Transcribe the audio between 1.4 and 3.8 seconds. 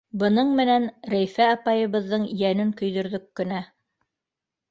апайыбыҙҙың йәнен көйҙөрҙөк кенә.